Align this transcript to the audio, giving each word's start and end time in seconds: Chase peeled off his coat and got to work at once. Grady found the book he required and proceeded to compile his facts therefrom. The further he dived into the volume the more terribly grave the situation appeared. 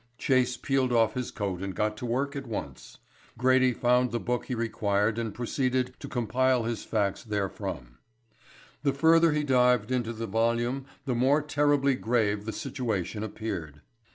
Chase 0.17 0.57
peeled 0.57 0.91
off 0.91 1.13
his 1.13 1.29
coat 1.29 1.61
and 1.61 1.75
got 1.75 1.95
to 1.97 2.07
work 2.07 2.35
at 2.35 2.47
once. 2.47 2.97
Grady 3.37 3.71
found 3.71 4.09
the 4.09 4.19
book 4.19 4.45
he 4.47 4.55
required 4.55 5.19
and 5.19 5.31
proceeded 5.31 5.93
to 5.99 6.07
compile 6.07 6.63
his 6.63 6.83
facts 6.83 7.21
therefrom. 7.23 7.99
The 8.81 8.93
further 8.93 9.31
he 9.31 9.43
dived 9.43 9.91
into 9.91 10.11
the 10.13 10.25
volume 10.25 10.87
the 11.05 11.13
more 11.13 11.43
terribly 11.43 11.93
grave 11.93 12.45
the 12.45 12.51
situation 12.51 13.21
appeared. 13.23 13.81